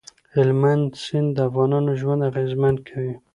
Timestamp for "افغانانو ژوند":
1.49-2.21